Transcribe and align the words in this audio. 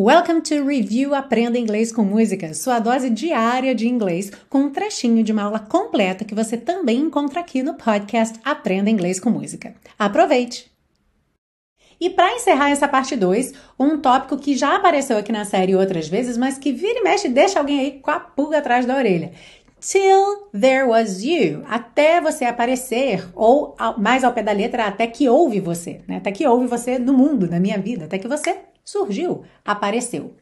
Welcome 0.00 0.42
to 0.42 0.64
Review 0.64 1.12
Aprenda 1.12 1.58
Inglês 1.58 1.90
com 1.90 2.04
Música, 2.04 2.54
sua 2.54 2.78
dose 2.78 3.10
diária 3.10 3.74
de 3.74 3.88
inglês, 3.88 4.30
com 4.48 4.58
um 4.58 4.70
trechinho 4.70 5.24
de 5.24 5.32
uma 5.32 5.42
aula 5.42 5.58
completa 5.58 6.24
que 6.24 6.36
você 6.36 6.56
também 6.56 7.00
encontra 7.00 7.40
aqui 7.40 7.64
no 7.64 7.74
podcast 7.74 8.38
Aprenda 8.44 8.88
Inglês 8.88 9.18
com 9.18 9.28
Música. 9.28 9.74
Aproveite! 9.98 10.70
E 12.00 12.08
para 12.10 12.32
encerrar 12.32 12.70
essa 12.70 12.86
parte 12.86 13.16
2, 13.16 13.54
um 13.76 13.98
tópico 13.98 14.38
que 14.38 14.56
já 14.56 14.76
apareceu 14.76 15.18
aqui 15.18 15.32
na 15.32 15.44
série 15.44 15.74
outras 15.74 16.06
vezes, 16.06 16.36
mas 16.36 16.58
que 16.58 16.70
vira 16.70 17.00
e 17.00 17.02
mexe 17.02 17.28
deixa 17.28 17.58
alguém 17.58 17.80
aí 17.80 17.90
com 17.98 18.12
a 18.12 18.20
pulga 18.20 18.58
atrás 18.58 18.86
da 18.86 18.94
orelha. 18.94 19.32
Till 19.80 20.48
there 20.52 20.84
was 20.84 21.24
you, 21.24 21.64
até 21.68 22.20
você 22.20 22.44
aparecer, 22.44 23.28
ou 23.34 23.74
mais 23.96 24.22
ao 24.22 24.32
pé 24.32 24.44
da 24.44 24.52
letra, 24.52 24.84
até 24.84 25.08
que 25.08 25.28
houve 25.28 25.58
você, 25.58 26.02
né? 26.06 26.18
até 26.18 26.30
que 26.30 26.46
houve 26.46 26.68
você 26.68 27.00
no 27.00 27.12
mundo, 27.12 27.48
na 27.50 27.58
minha 27.58 27.78
vida, 27.78 28.04
até 28.04 28.16
que 28.16 28.28
você 28.28 28.58
surgiu, 28.90 29.42
apareceu. 29.64 30.34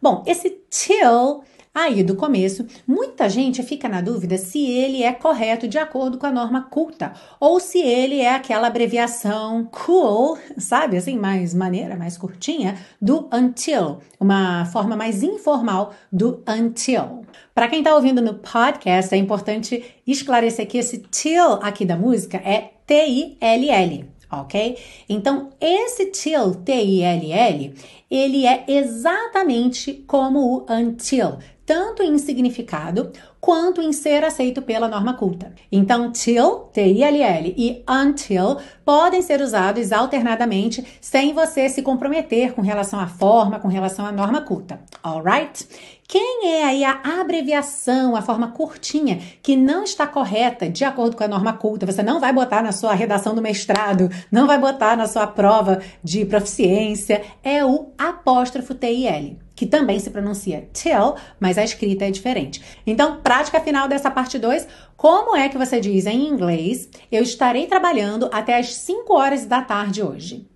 Bom, 0.00 0.22
esse 0.26 0.48
till 0.70 1.42
aí 1.72 2.02
do 2.02 2.16
começo, 2.16 2.66
muita 2.86 3.28
gente 3.28 3.62
fica 3.62 3.88
na 3.88 4.00
dúvida 4.00 4.38
se 4.38 4.66
ele 4.66 5.02
é 5.02 5.12
correto 5.12 5.68
de 5.68 5.78
acordo 5.78 6.16
com 6.18 6.26
a 6.26 6.32
norma 6.32 6.62
culta 6.62 7.12
ou 7.38 7.60
se 7.60 7.78
ele 7.78 8.20
é 8.20 8.34
aquela 8.34 8.68
abreviação 8.68 9.68
cool, 9.70 10.38
sabe, 10.56 10.96
assim, 10.96 11.16
mais 11.16 11.54
maneira, 11.54 11.94
mais 11.94 12.16
curtinha, 12.16 12.76
do 13.00 13.28
until, 13.32 13.98
uma 14.18 14.64
forma 14.64 14.96
mais 14.96 15.22
informal 15.22 15.92
do 16.10 16.42
until. 16.48 17.24
Para 17.54 17.68
quem 17.68 17.80
está 17.80 17.94
ouvindo 17.94 18.22
no 18.22 18.34
podcast, 18.34 19.14
é 19.14 19.18
importante 19.18 19.84
esclarecer 20.06 20.66
que 20.66 20.78
esse 20.78 20.98
till 20.98 21.52
aqui 21.62 21.84
da 21.84 21.96
música 21.96 22.38
é 22.38 22.72
T-I-L-L 22.86 24.19
ok? 24.30 24.78
Então, 25.08 25.50
esse 25.60 26.06
till, 26.06 26.54
T-I-L-L, 26.64 27.74
ele 28.10 28.46
é 28.46 28.64
exatamente 28.68 29.94
como 30.06 30.40
o 30.40 30.66
until, 30.72 31.38
tanto 31.70 32.02
em 32.02 32.18
significado 32.18 33.12
quanto 33.40 33.80
em 33.80 33.92
ser 33.92 34.24
aceito 34.24 34.60
pela 34.60 34.88
norma 34.88 35.14
culta. 35.14 35.52
Então, 35.70 36.10
till, 36.10 36.68
T-I-L-L, 36.72 37.54
e 37.56 37.84
until 37.88 38.56
podem 38.84 39.22
ser 39.22 39.40
usados 39.40 39.92
alternadamente 39.92 40.84
sem 41.00 41.32
você 41.32 41.68
se 41.68 41.80
comprometer 41.80 42.54
com 42.54 42.60
relação 42.60 42.98
à 42.98 43.06
forma, 43.06 43.60
com 43.60 43.68
relação 43.68 44.04
à 44.04 44.10
norma 44.10 44.40
culta. 44.40 44.80
Alright? 45.00 45.64
Quem 46.08 46.48
é 46.48 46.64
aí 46.64 46.82
a 46.82 47.02
abreviação, 47.20 48.16
a 48.16 48.20
forma 48.20 48.48
curtinha, 48.48 49.20
que 49.40 49.54
não 49.54 49.84
está 49.84 50.08
correta 50.08 50.68
de 50.68 50.84
acordo 50.84 51.16
com 51.16 51.22
a 51.22 51.28
norma 51.28 51.52
culta? 51.52 51.86
Você 51.86 52.02
não 52.02 52.18
vai 52.18 52.32
botar 52.32 52.64
na 52.64 52.72
sua 52.72 52.94
redação 52.94 53.32
do 53.32 53.40
mestrado, 53.40 54.10
não 54.28 54.48
vai 54.48 54.58
botar 54.58 54.96
na 54.96 55.06
sua 55.06 55.28
prova 55.28 55.80
de 56.02 56.24
proficiência. 56.24 57.22
É 57.44 57.64
o 57.64 57.92
apóstrofo 57.96 58.74
TIL, 58.74 59.36
que 59.60 59.66
também 59.66 59.98
se 59.98 60.08
pronuncia 60.08 60.66
till, 60.72 61.16
mas 61.38 61.58
a 61.58 61.62
escrita 61.62 62.06
é 62.06 62.10
diferente. 62.10 62.62
Então, 62.86 63.20
prática 63.20 63.60
final 63.60 63.86
dessa 63.86 64.10
parte 64.10 64.38
2, 64.38 64.66
como 64.96 65.36
é 65.36 65.50
que 65.50 65.58
você 65.58 65.78
diz 65.78 66.06
em 66.06 66.28
inglês? 66.28 66.88
Eu 67.12 67.22
estarei 67.22 67.66
trabalhando 67.66 68.30
até 68.32 68.58
as 68.58 68.72
5 68.72 69.12
horas 69.12 69.44
da 69.44 69.60
tarde 69.60 70.02
hoje. 70.02 70.48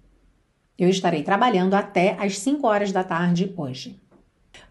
Eu 0.79 0.89
estarei 0.89 1.23
trabalhando 1.23 1.75
até 1.75 2.17
as 2.19 2.39
5 2.39 2.67
horas 2.67 2.93
da 2.93 3.05
tarde 3.05 3.53
hoje. 3.59 4.01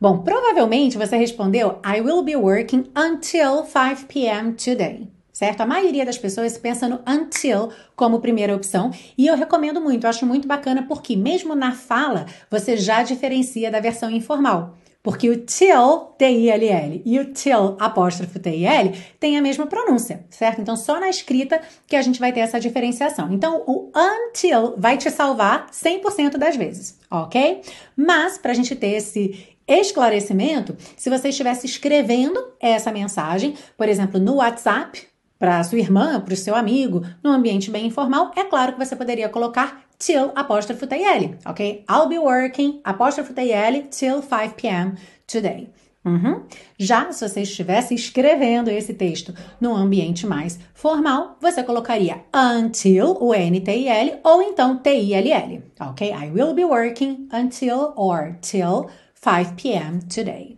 Bom, 0.01 0.23
provavelmente 0.23 0.97
você 0.97 1.15
respondeu 1.15 1.79
I 1.85 2.01
will 2.01 2.23
be 2.23 2.35
working 2.35 2.85
until 2.97 3.63
5 3.63 4.07
p.m. 4.07 4.53
today. 4.53 5.12
Certo? 5.33 5.61
A 5.61 5.65
maioria 5.65 6.05
das 6.05 6.17
pessoas 6.17 6.55
pensa 6.59 6.87
no 6.87 7.01
until 7.07 7.69
como 7.95 8.19
primeira 8.19 8.55
opção 8.55 8.91
e 9.17 9.25
eu 9.25 9.35
recomendo 9.35 9.81
muito, 9.81 10.03
eu 10.03 10.09
acho 10.09 10.27
muito 10.27 10.47
bacana 10.47 10.85
porque 10.87 11.15
mesmo 11.15 11.55
na 11.55 11.71
fala 11.71 12.27
você 12.51 12.77
já 12.77 13.01
diferencia 13.01 13.71
da 13.71 13.79
versão 13.79 14.11
informal. 14.11 14.77
Porque 15.01 15.29
o 15.29 15.37
till, 15.37 16.13
T-I-L-L, 16.17 17.01
e 17.05 17.19
o 17.19 17.33
till, 17.33 17.75
apóstrofo 17.77 18.39
T-I-L, 18.39 18.97
tem 19.19 19.37
a 19.37 19.41
mesma 19.41 19.67
pronúncia, 19.67 20.25
certo? 20.29 20.61
Então, 20.61 20.77
só 20.77 20.97
na 20.97 21.09
escrita 21.09 21.59
que 21.85 21.97
a 21.97 22.01
gente 22.01 22.21
vai 22.21 22.31
ter 22.31 22.39
essa 22.39 22.57
diferenciação. 22.57 23.33
Então, 23.33 23.65
o 23.67 23.91
until 23.93 24.75
vai 24.77 24.97
te 24.97 25.11
salvar 25.11 25.67
100% 25.71 26.37
das 26.37 26.55
vezes, 26.55 26.97
ok? 27.11 27.63
Mas, 27.97 28.37
para 28.37 28.51
a 28.51 28.55
gente 28.55 28.77
ter 28.77 28.91
esse 28.91 29.45
esclarecimento, 29.67 30.73
se 30.95 31.09
você 31.09 31.27
estivesse 31.29 31.65
escrevendo 31.65 32.41
essa 32.57 32.89
mensagem, 32.89 33.55
por 33.77 33.89
exemplo, 33.89 34.21
no 34.21 34.35
WhatsApp, 34.35 35.05
para 35.43 35.61
sua 35.61 35.77
irmã, 35.77 36.21
para 36.21 36.33
o 36.33 36.37
seu 36.37 36.55
amigo, 36.55 37.03
num 37.21 37.29
ambiente 37.29 37.69
bem 37.69 37.87
informal, 37.87 38.31
é 38.33 38.45
claro 38.45 38.71
que 38.71 38.79
você 38.79 38.95
poderia 38.95 39.27
colocar 39.27 39.83
till 39.99 40.31
apóstrofo 40.33 40.87
TL, 40.87 41.37
ok? 41.45 41.83
I'll 41.89 42.07
be 42.07 42.17
working 42.17 42.79
apóstrofo 42.81 43.33
TL 43.33 43.89
till 43.89 44.21
5 44.21 44.55
p.m. 44.55 44.93
today. 45.27 45.69
Uhum. 46.05 46.43
Já 46.79 47.11
se 47.11 47.27
você 47.27 47.41
estivesse 47.41 47.93
escrevendo 47.93 48.69
esse 48.69 48.93
texto 48.93 49.33
num 49.59 49.75
ambiente 49.75 50.25
mais 50.25 50.57
formal, 50.73 51.37
você 51.41 51.61
colocaria 51.61 52.21
until, 52.33 53.17
o 53.19 53.33
N-T-I-L, 53.33 54.19
ou 54.23 54.41
então 54.41 54.77
T-I-L-L, 54.77 55.61
ok? 55.77 56.09
I 56.09 56.31
will 56.31 56.53
be 56.53 56.63
working 56.63 57.27
until 57.33 57.91
or 57.97 58.37
till 58.39 58.89
5 59.13 59.55
p.m. 59.57 59.99
today. 60.07 60.57